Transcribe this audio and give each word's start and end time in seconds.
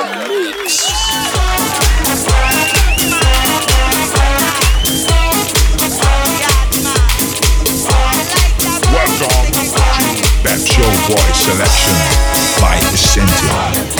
To 0.00 0.46
Pep 10.42 10.58
Boy 11.06 11.32
Selection 11.34 11.94
by 12.60 12.76
Essentia. 12.92 13.99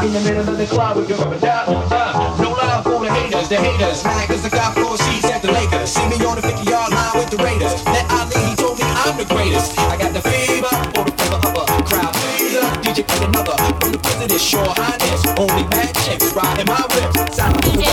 In 0.00 0.14
the 0.14 0.20
middle 0.20 0.48
of 0.48 0.56
the 0.56 0.64
club 0.64 0.96
with 0.96 1.10
your 1.10 1.18
rubber 1.18 1.38
duck. 1.38 1.68
Uh, 1.68 2.34
no 2.40 2.52
love 2.52 2.84
for 2.84 3.04
the 3.04 3.12
haters, 3.12 3.50
the 3.50 3.56
haters. 3.56 4.02
Mad 4.02 4.28
cause 4.28 4.42
I 4.46 4.48
got 4.48 4.74
four 4.74 4.96
seats 4.96 5.26
at 5.26 5.42
the 5.42 5.52
Lakers. 5.52 5.92
See 5.92 6.08
me 6.08 6.16
on 6.24 6.36
the 6.36 6.42
50 6.42 6.64
yard 6.64 6.90
line 6.90 7.12
with 7.20 7.28
the 7.28 7.36
Raiders. 7.36 7.84
Let 7.84 8.08
Ali, 8.08 8.32
he 8.48 8.56
told 8.56 8.78
me 8.78 8.84
I'm 8.86 9.18
the 9.18 9.26
greatest. 9.26 9.78
I 9.78 9.98
got 9.98 10.14
the 10.14 10.22
fever 10.24 10.72
for 10.96 11.04
the 11.04 11.12
flavor 11.20 11.36
of 11.44 11.52
a 11.52 11.82
crowd 11.84 12.14
pleaser. 12.16 12.64
DJ 12.80 13.04
put 13.06 13.28
another 13.28 13.52
from 13.76 13.92
the 13.92 13.98
president. 13.98 14.40
sure 14.40 14.64
highness. 14.72 15.20
Only 15.36 15.68
bad 15.68 15.94
chicks 16.00 16.32
riding 16.32 16.64
my 16.64 16.80
whip. 16.96 17.34
Sound 17.34 17.60
DJ, 17.60 17.84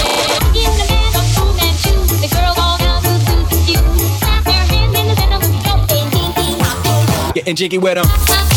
getting 7.36 7.56
jiggy 7.56 7.78
with 7.78 7.96
them. 7.96 8.57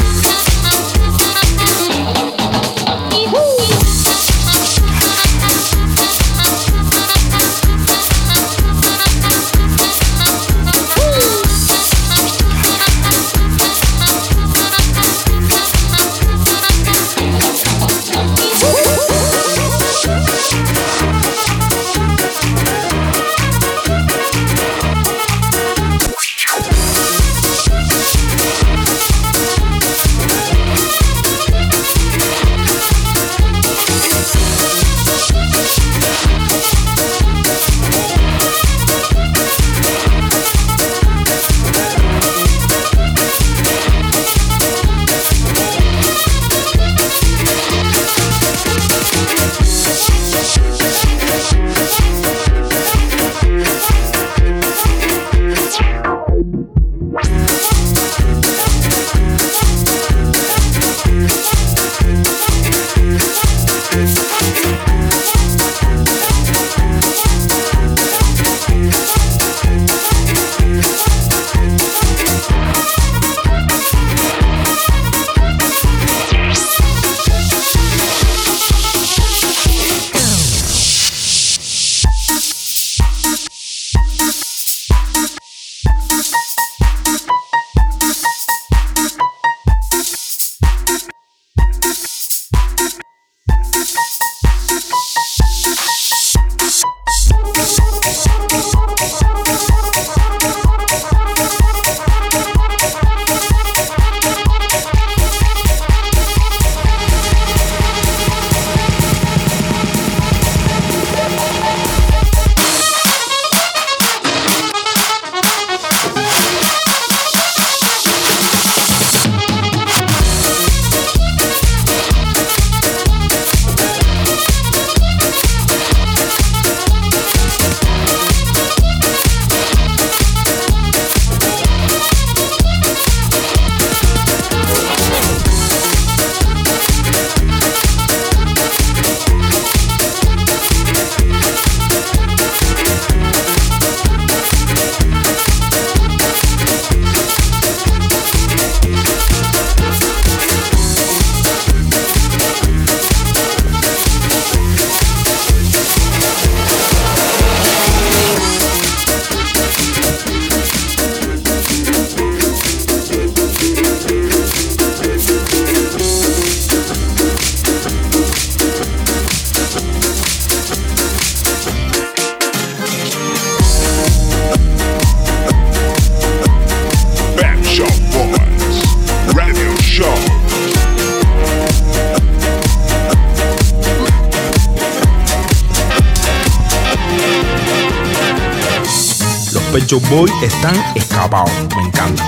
Los 189.91 190.01
Pecho 190.01 190.15
Boys 190.15 190.31
están 190.41 190.75
escapados, 190.95 191.51
me 191.75 191.83
encanta. 191.83 192.23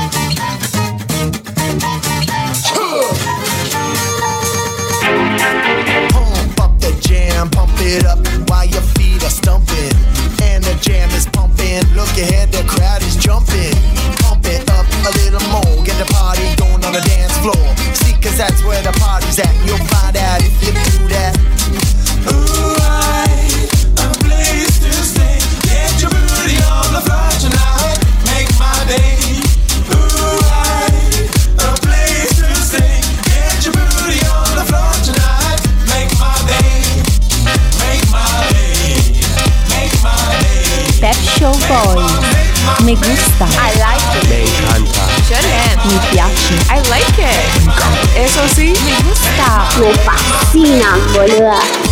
It 7.86 8.05
up 8.05 8.17
while 8.50 8.65
your 8.65 8.82
feet 8.96 9.22
are 9.24 9.29
stumping. 9.29 9.91
And 10.41 10.63
the 10.63 10.74
jam 10.79 11.10
is 11.12 11.25
pumping. 11.27 11.84
Look 11.93 12.15
ahead, 12.17 12.50
the 12.50 12.63
crowd 12.63 13.01
is 13.01 13.17
jumping. 13.17 13.75
Pump 14.24 14.46
it 14.46 14.63
up 14.72 14.86
a 15.03 15.12
little 15.20 15.43
more. 15.51 15.84
Get 15.84 16.00
the 16.00 16.05
party 16.13 16.48
going 16.55 16.82
on 16.86 16.93
the 16.93 17.01
dance 17.01 17.38
floor. 17.39 17.60
See, 17.93 18.13
cause 18.22 18.38
that's 18.38 18.63
where 18.63 18.82
the 18.82 18.93
party's 18.93 19.38
at. 19.38 19.62
거야. 51.53 51.82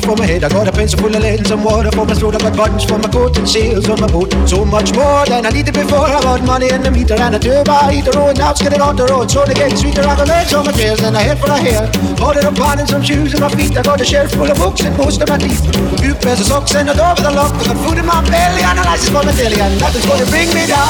Pillow 0.00 0.14
for 0.14 0.20
my 0.20 0.26
head. 0.26 0.44
I 0.44 0.48
got 0.48 0.68
a 0.68 0.72
pencil 0.72 0.98
full 0.98 1.14
of 1.14 1.22
lead 1.22 1.38
and 1.38 1.46
some 1.46 1.64
water 1.64 1.90
for 1.90 2.04
my 2.04 2.14
throat. 2.14 2.34
I 2.34 2.38
got 2.38 2.56
buttons 2.56 2.84
for 2.84 2.98
my 2.98 3.08
coat 3.08 3.36
and 3.38 3.48
seals 3.48 3.88
on 3.88 4.00
my 4.00 4.06
boot. 4.06 4.32
So 4.48 4.64
much 4.64 4.94
more 4.94 5.26
than 5.26 5.46
I 5.46 5.50
needed 5.50 5.74
before. 5.74 6.06
I 6.06 6.20
got 6.22 6.42
money 6.44 6.70
in 6.70 6.82
the 6.82 6.90
meter 6.90 7.14
and 7.14 7.34
a 7.34 7.38
turbo 7.38 7.88
heater. 7.88 8.12
Oh, 8.14 8.32
now 8.32 8.50
it's 8.50 8.62
getting 8.62 8.80
on 8.80 8.96
the 8.96 9.06
road. 9.06 9.30
So 9.30 9.44
they 9.44 9.54
get 9.54 9.76
sweeter. 9.76 10.02
I 10.02 10.16
got 10.16 10.28
legs 10.28 10.54
on 10.54 10.64
my 10.64 10.72
chairs 10.72 11.00
and 11.00 11.16
a 11.16 11.20
head 11.20 11.38
for 11.38 11.50
a 11.50 11.58
hair. 11.58 11.90
Ordered 12.22 12.44
a 12.44 12.52
pan 12.52 12.78
and 12.80 12.88
some 12.88 13.02
shoes 13.02 13.34
on 13.34 13.40
my 13.40 13.50
feet. 13.50 13.76
I 13.76 13.82
got 13.82 14.00
a 14.00 14.04
shelf 14.04 14.30
full 14.32 14.50
of 14.50 14.56
books 14.56 14.80
and 14.82 14.96
most 14.96 15.20
of 15.22 15.28
my 15.28 15.38
teeth. 15.38 15.62
Few 16.00 16.14
pairs 16.14 16.40
of 16.40 16.46
socks 16.46 16.74
and 16.74 16.90
a 16.90 16.94
door 16.94 17.14
with 17.14 17.26
a 17.26 17.30
lock. 17.30 17.54
I 17.54 17.64
got 17.72 17.76
food 17.84 17.98
in 17.98 18.06
my 18.06 18.22
belly 18.28 18.62
and 18.62 18.78
a 18.78 18.82
license 18.82 19.10
for 19.10 19.24
my 19.24 19.32
daily. 19.32 19.60
And 19.60 19.80
nothing's 19.80 20.06
gonna 20.06 20.26
bring 20.26 20.48
me 20.54 20.66
down. 20.66 20.88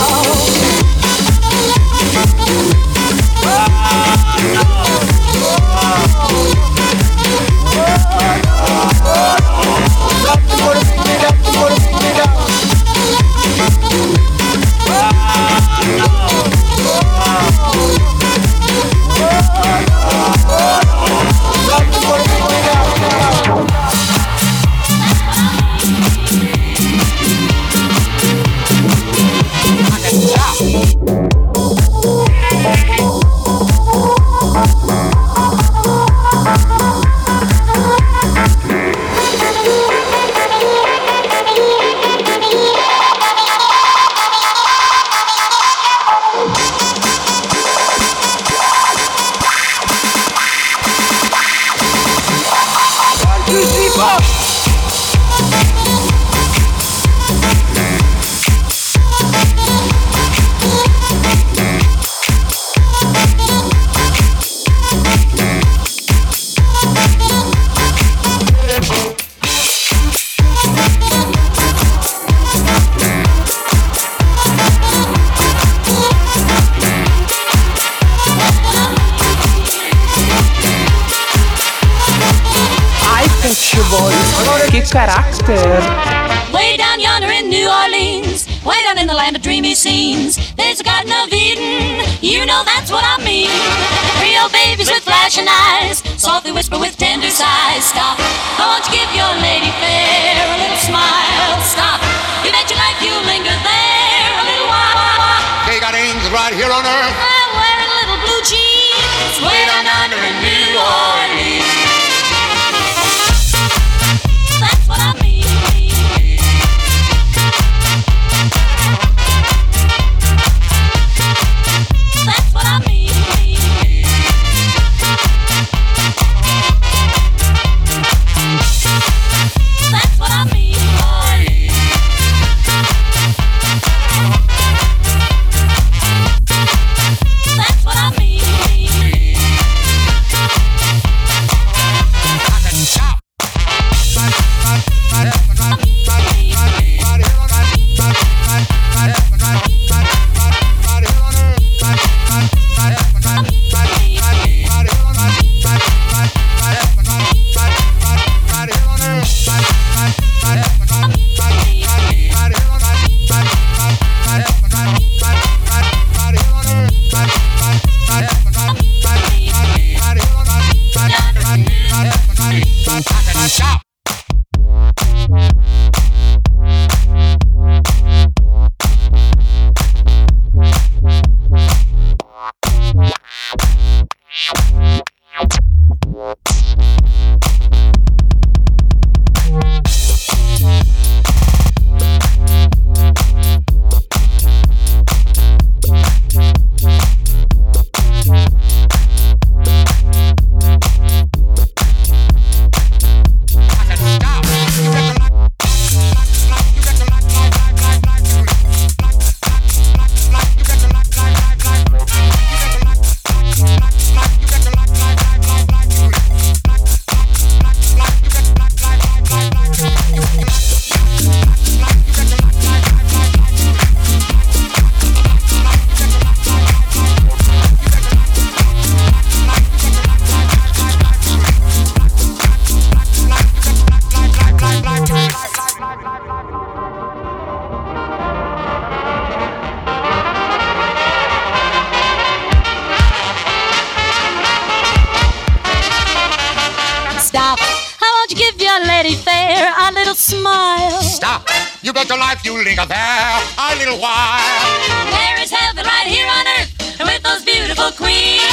Smile. 250.29 251.01
Stop. 251.01 251.49
You 251.83 251.93
bet 251.93 252.09
your 252.09 252.19
life 252.19 252.45
you 252.45 252.53
linger 252.53 252.85
there 252.85 253.41
a 253.57 253.69
little 253.81 253.99
while. 253.99 254.77
There 255.09 255.41
is 255.41 255.51
heaven 255.51 255.85
right 255.85 256.07
here 256.07 256.29
on 256.29 256.45
earth 256.61 256.71
with 257.01 257.23
those 257.23 257.43
beautiful 257.45 257.91
queens. 257.93 258.45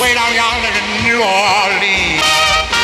Way 0.00 0.14
down 0.14 0.30
yonder 0.34 0.70
in 0.70 0.86
New 1.02 1.18
Orleans. 1.18 2.83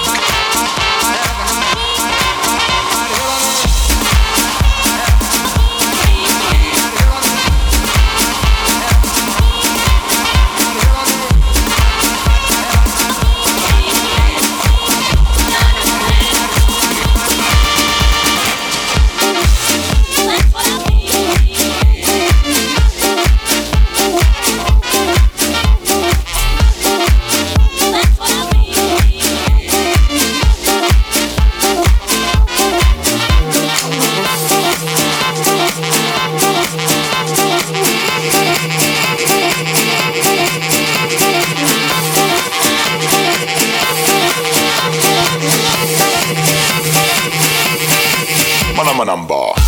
Manama 48.91 49.05
number. 49.05 49.60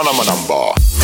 Manama 0.00 0.24
number. 0.24 0.99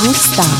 Gustavo. 0.00 0.57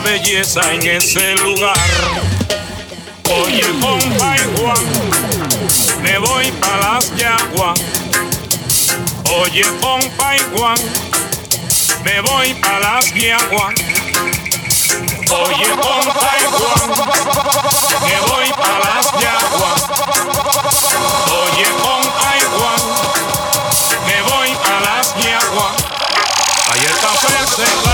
belleza 0.00 0.60
en 0.72 0.86
ese 0.86 1.34
lugar. 1.36 1.76
Oye, 3.30 3.62
compa 3.80 4.36
y 4.36 4.60
Juan, 4.60 4.84
me 6.02 6.18
voy 6.18 6.50
para 6.52 6.94
las 6.94 7.16
yaguas. 7.16 7.80
Oye, 9.40 9.64
compa 9.80 10.36
y 10.36 10.40
Juan, 10.56 10.78
me 12.04 12.20
voy 12.20 12.54
para 12.54 12.80
las 12.80 13.14
yaguas. 13.14 13.74
Oye, 15.30 15.68
compa 15.70 16.30
y 16.38 16.44
Juan, 16.56 16.90
me 18.02 18.20
voy 18.28 18.52
para 18.52 18.78
las 18.78 19.12
yaguas. 19.22 19.82
Oye, 21.42 21.66
compa 21.82 22.28
y 22.36 22.42
Juan, 22.54 22.82
me 24.06 24.22
voy 24.22 24.54
para 24.62 24.80
las 24.80 25.14
yaguas. 25.16 25.74
Ayer 26.72 26.92
café 27.00 27.36
se 27.56 27.91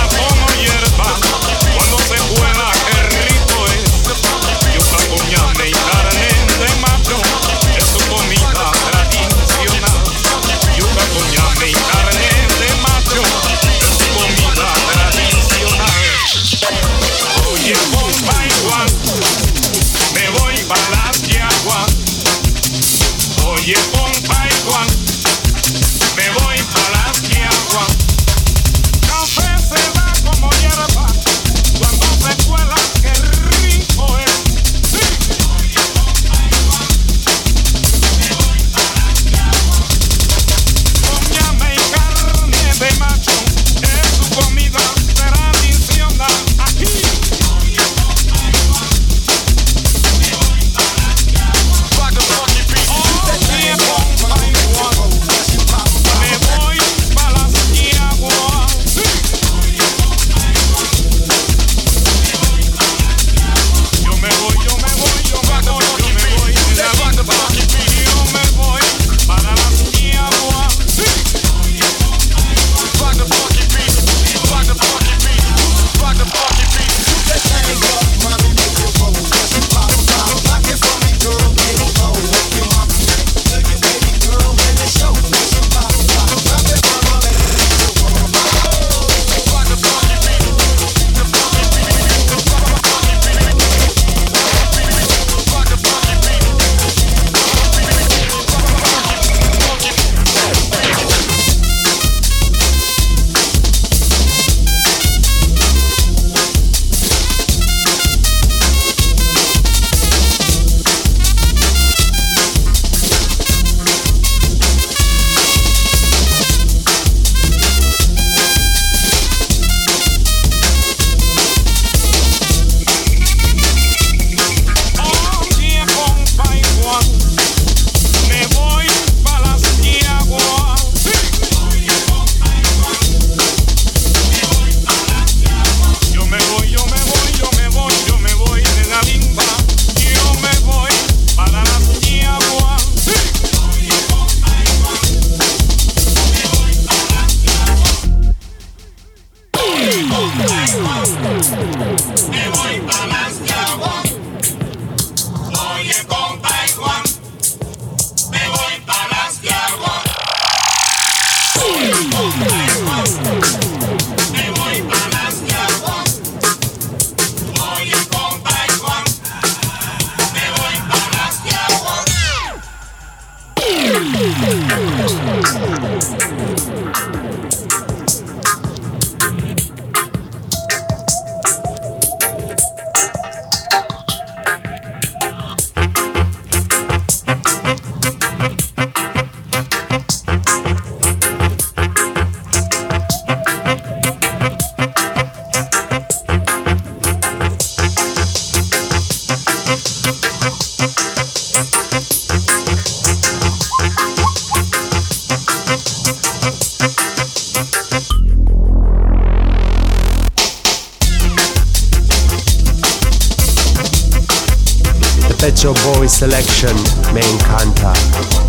selection 216.09 216.75
me 217.13 217.21
encanta. 217.21 218.48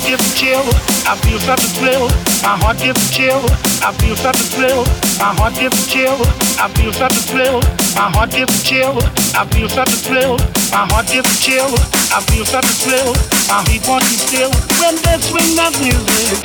Heart 0.00 0.18
gets 0.18 0.32
a 0.32 0.36
chill, 0.36 0.64
I 1.06 1.16
feel 1.20 1.38
such 1.40 1.64
a 1.64 1.68
thrill. 1.76 2.08
My 2.42 2.56
heart 2.56 2.78
gets 2.78 3.08
a 3.08 3.12
chill, 3.12 3.40
I 3.84 3.92
feel 3.98 4.16
such 4.16 4.40
a 4.40 4.44
thrill. 4.44 4.84
My 5.18 5.34
heart 5.36 5.54
gets 5.54 5.86
a 5.86 5.90
chill, 5.90 6.16
I 6.58 6.68
feel 6.74 6.92
such 6.92 7.12
a 7.12 7.22
thrill. 7.28 7.60
My 7.96 8.10
heart 8.10 8.30
gets 8.30 8.60
a 8.60 8.64
chill, 8.64 8.96
I 9.36 9.44
feel 9.52 9.68
such 9.68 9.92
a 9.92 9.96
thrill. 9.96 10.36
My 10.72 10.86
heart 10.88 11.06
gets 11.06 11.28
a 11.28 11.36
chill, 11.42 11.74
I 12.12 12.20
feel 12.28 12.44
such 12.44 12.64
a 12.64 12.74
thrill. 12.80 13.14
My 13.48 13.62
heat 13.68 13.86
wants 13.88 14.10
you 14.10 14.18
still 14.18 14.50
when 14.80 14.96
they 15.04 15.18
swing 15.20 15.56
that 15.56 15.72
music. 15.80 16.40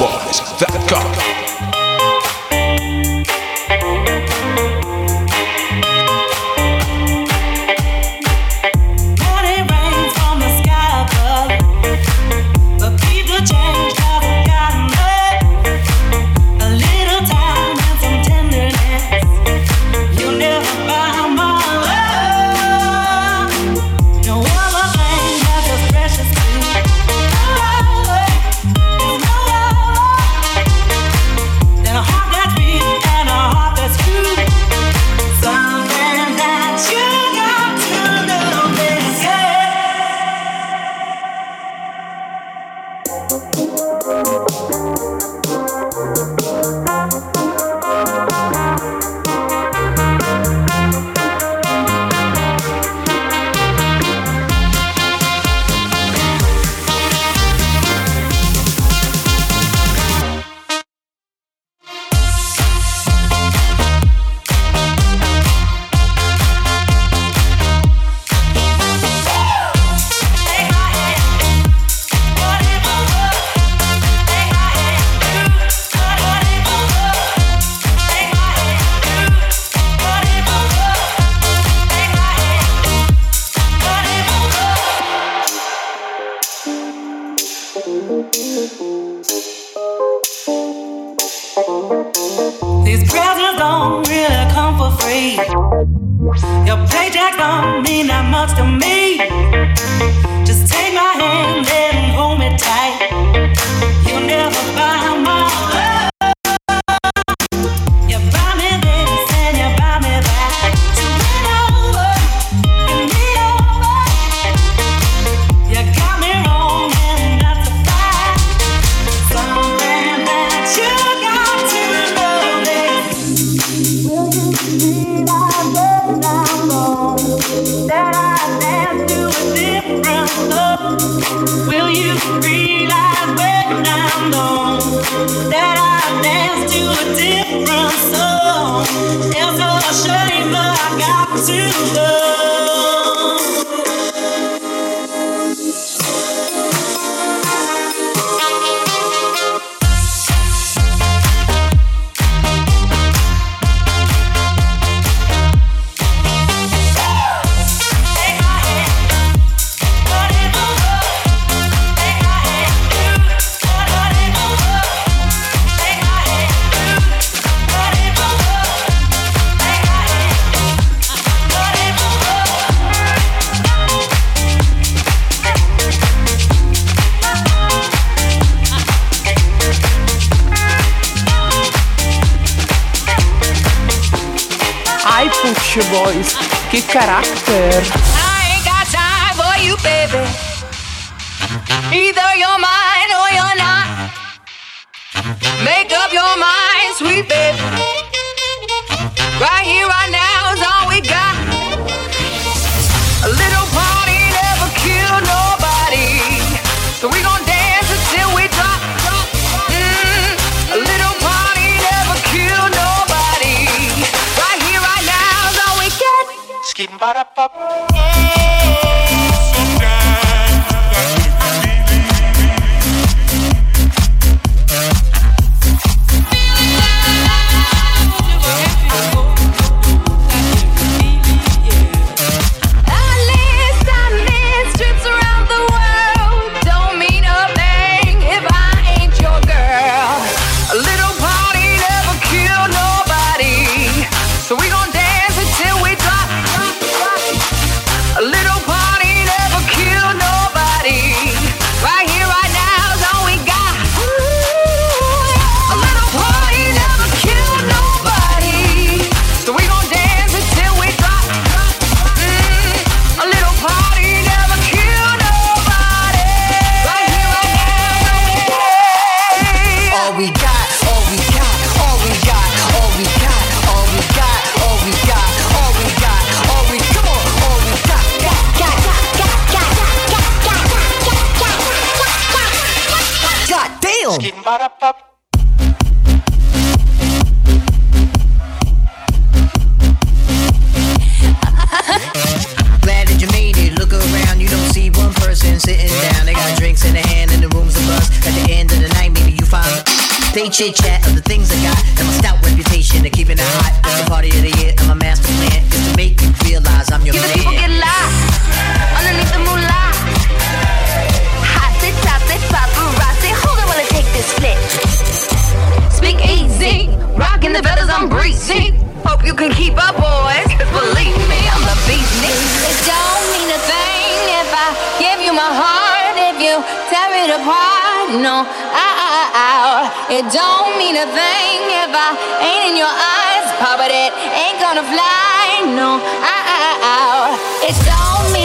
rains 0.00 0.40
from 0.40 0.72
the 0.72 0.80
sky 0.86 1.47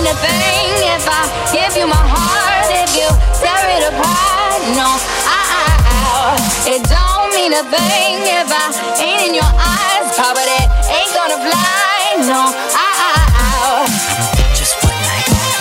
mean 0.03 0.11
a 0.11 0.19
thing 0.19 0.67
if 0.91 1.07
I 1.07 1.23
give 1.55 1.77
you 1.79 1.87
my 1.87 1.95
heart. 1.95 2.67
If 2.75 2.91
you 2.91 3.07
tear 3.39 3.63
it 3.71 3.83
apart, 3.87 4.61
No, 4.75 4.99
ow. 5.31 6.35
It 6.67 6.83
don't 6.91 7.31
mean 7.31 7.53
a 7.53 7.63
thing 7.63 8.19
if 8.27 8.51
I 8.51 8.67
ain't 8.99 9.29
in 9.29 9.33
your 9.33 9.47
eyes. 9.47 10.11
But 10.17 10.47
it 10.59 10.67
ain't 10.91 11.13
gonna 11.15 11.39
fly. 11.39 12.19
No, 12.27 12.51
ow. 12.51 13.85
Just 14.55 14.75
one 14.83 14.99
night, 15.07 15.27
all 15.31 15.53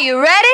we 0.00 0.47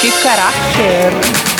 que 0.00 0.10
caráter. 0.22 1.57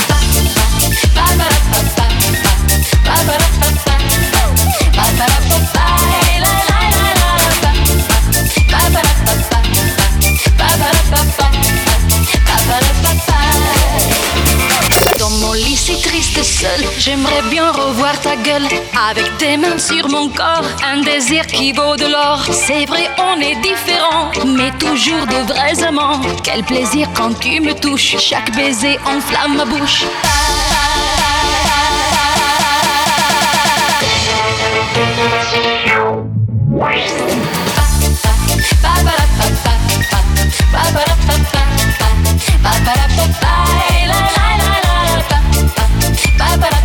Triste 16.02 16.42
seul, 16.42 16.84
j'aimerais 16.98 17.42
bien 17.50 17.70
revoir 17.70 18.18
ta 18.20 18.36
gueule. 18.36 18.66
Avec 19.10 19.36
tes 19.38 19.56
mains 19.56 19.78
sur 19.78 20.08
mon 20.08 20.28
corps, 20.28 20.64
un 20.84 21.02
désir 21.02 21.46
qui 21.46 21.72
vaut 21.72 21.96
de 21.96 22.06
l'or. 22.06 22.44
C'est 22.50 22.86
vrai 22.86 23.08
on 23.18 23.40
est 23.40 23.56
différents, 23.56 24.30
mais 24.44 24.70
toujours 24.78 25.26
de 25.26 25.52
vrais 25.52 25.82
amants. 25.82 26.20
Quel 26.42 26.62
plaisir 26.64 27.08
quand 27.14 27.38
tu 27.40 27.60
me 27.60 27.74
touches, 27.74 28.16
chaque 28.18 28.54
baiser 28.54 28.98
enflamme 29.06 29.56
ma 29.56 29.64
bouche 29.64 30.04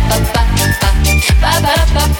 Start 0.04 0.26
spreading 1.22 2.13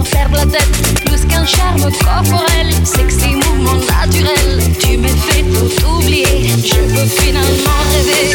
sans 0.00 0.04
faire 0.04 0.30
la 0.32 0.46
tête. 0.46 1.04
Plus 1.04 1.24
qu'un 1.26 1.44
charme 1.44 1.82
corporel, 1.82 2.72
sexy 2.84 3.34
mouvement 3.34 3.74
naturel. 3.74 4.62
Tu 4.78 4.96
m'es 4.96 5.08
fais 5.08 5.42
tout 5.42 5.86
oublier, 5.86 6.48
je 6.64 6.74
peux 6.74 7.06
finalement 7.06 7.80
rêver. 7.92 8.30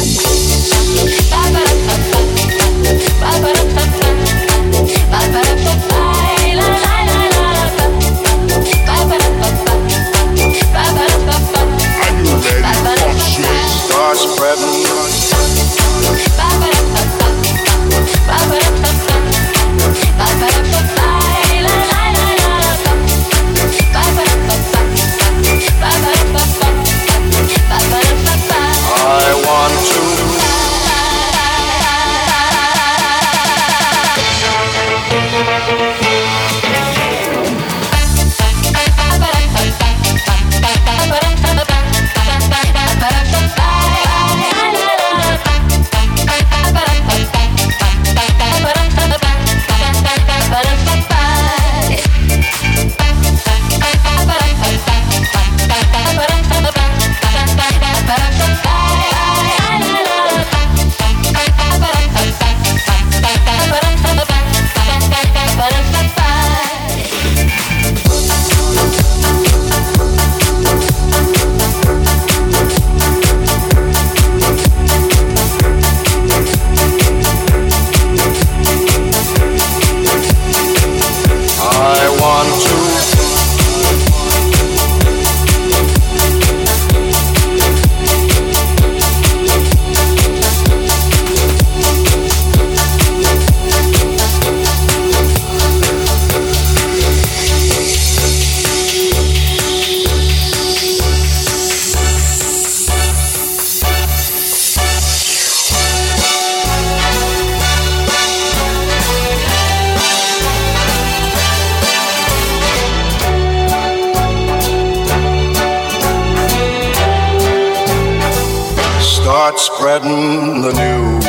Start 119.45 119.59
spreading 119.59 120.63
the 120.63 120.73
news. 120.73 121.25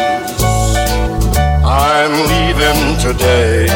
I'm 1.67 2.13
leaving 2.33 2.97
today. 2.99 3.67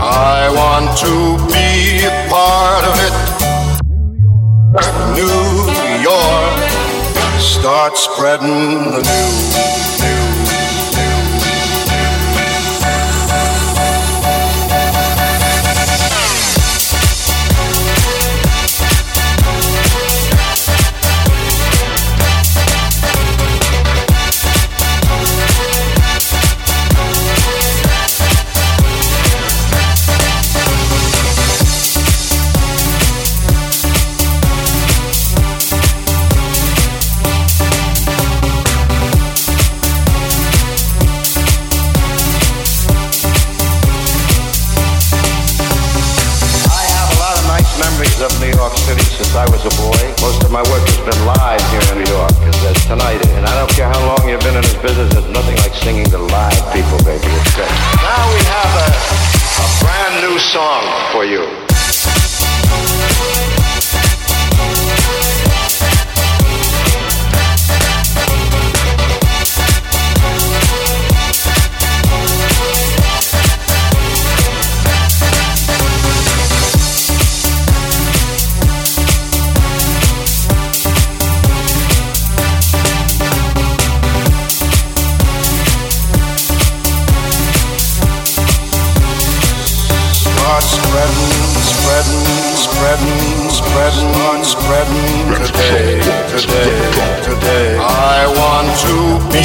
I 0.00 0.48
want 0.54 0.96
to 0.98 1.36
be 1.50 2.04
a 2.06 2.14
part 2.30 2.84
of 2.86 2.94
it. 3.06 3.14
New 5.18 5.50
York. 6.00 6.58
Start 7.40 7.98
spreading 7.98 8.92
the 8.92 9.02
news. 9.02 10.29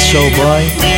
Show 0.06 0.30
Boy, 0.36 0.95